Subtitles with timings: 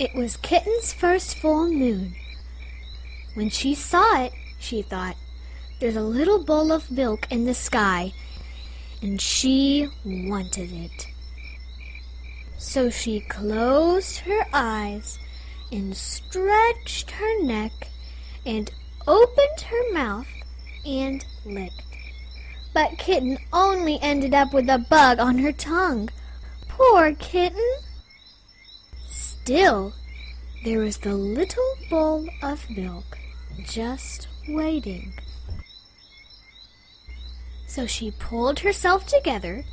[0.00, 2.14] It was Kitten's first full moon.
[3.34, 5.14] When she saw it, she thought,
[5.78, 8.14] There's a little bowl of milk in the sky,
[9.02, 11.06] and she wanted it.
[12.56, 15.18] So she closed her eyes
[15.70, 17.88] and stretched her neck
[18.46, 18.70] and
[19.06, 20.28] opened her mouth
[20.86, 21.82] and licked.
[22.72, 26.08] But Kitten only ended up with a bug on her tongue.
[26.68, 27.80] Poor Kitten!
[29.42, 29.94] Still,
[30.64, 33.18] there was the little bowl of milk
[33.64, 35.14] just waiting.
[37.66, 39.64] So she pulled herself together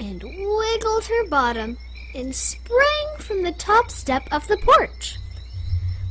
[0.00, 1.78] and wiggled her bottom
[2.16, 5.18] and sprang from the top step of the porch.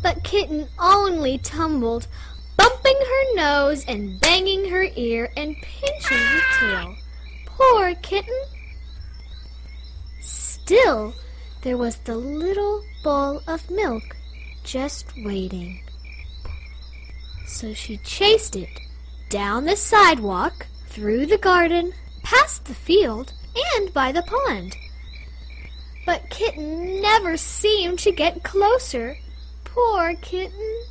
[0.01, 2.07] But Kitten only tumbled,
[2.55, 6.95] bumping her nose and banging her ear and pinching her tail.
[7.45, 8.41] Poor Kitten!
[10.21, 11.13] Still,
[11.65, 14.15] there was the little bowl of milk
[14.63, 15.81] just waiting.
[17.47, 18.69] So she chased it
[19.29, 23.33] down the sidewalk, through the garden, past the field,
[23.75, 24.77] and by the pond.
[26.05, 29.17] But Kitten never seemed to get closer.
[29.63, 30.83] Poor Kitten!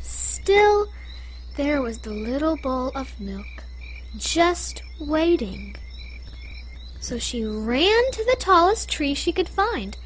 [0.00, 0.88] Still,
[1.56, 3.46] there was the little bowl of milk,
[4.16, 5.76] just waiting.
[7.00, 9.96] So she ran to the tallest tree she could find,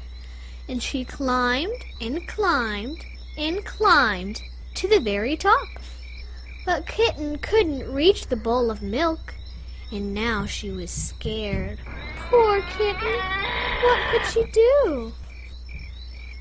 [0.69, 3.03] and she climbed and climbed
[3.37, 4.41] and climbed
[4.75, 5.67] to the very top.
[6.65, 9.33] But Kitten couldn't reach the bowl of milk,
[9.91, 11.79] and now she was scared.
[12.29, 13.19] Poor Kitten!
[13.83, 15.13] What could she do?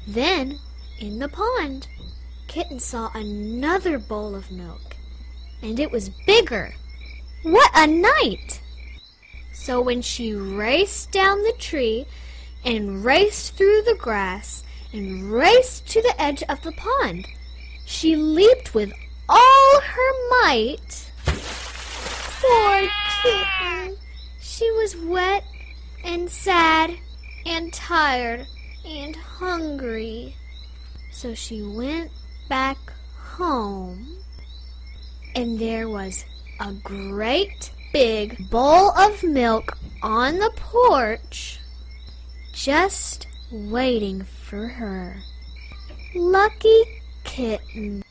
[0.06, 0.58] Then,
[1.00, 1.88] in the pond,
[2.46, 4.96] Kitten saw another bowl of milk,
[5.60, 6.74] and it was bigger.
[7.42, 8.61] What a night!
[9.52, 12.06] So when she raced down the tree
[12.64, 17.26] and raced through the grass and raced to the edge of the pond,
[17.84, 18.92] she leaped with
[19.28, 21.10] all her might.
[21.24, 22.88] Poor
[23.22, 23.96] kitten!
[24.40, 25.44] She was wet
[26.04, 26.96] and sad
[27.46, 28.46] and tired
[28.84, 30.36] and hungry.
[31.10, 32.10] So she went
[32.48, 32.78] back
[33.16, 34.18] home,
[35.34, 36.24] and there was
[36.60, 41.60] a great big bowl of milk on the porch
[42.52, 45.16] just waiting for her.
[46.14, 46.84] Lucky
[47.24, 48.02] kitten.